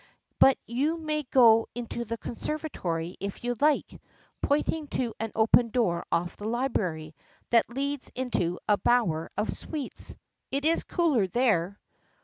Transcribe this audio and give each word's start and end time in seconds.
"But 0.39 0.57
you 0.65 0.97
may 0.97 1.21
go 1.21 1.67
into 1.75 2.05
the 2.05 2.17
conservatory 2.17 3.17
if 3.19 3.43
you 3.43 3.55
like," 3.61 4.01
pointing 4.41 4.87
to 4.87 5.13
an 5.19 5.31
open 5.35 5.69
door 5.69 6.07
off 6.11 6.37
the 6.37 6.47
library, 6.47 7.13
that 7.51 7.69
leads 7.69 8.09
into 8.15 8.57
a 8.67 8.77
bower 8.77 9.29
of 9.37 9.51
sweets. 9.55 10.15
"It 10.49 10.65
is 10.65 10.83
cooler 10.83 11.27
there." 11.27 11.79